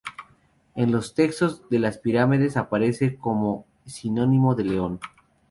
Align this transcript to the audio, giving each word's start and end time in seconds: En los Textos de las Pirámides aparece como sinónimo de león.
En 0.73 0.91
los 0.91 1.13
Textos 1.13 1.69
de 1.69 1.77
las 1.77 1.99
Pirámides 1.99 2.57
aparece 2.57 3.17
como 3.17 3.67
sinónimo 3.85 4.55
de 4.55 4.63
león. 4.63 4.99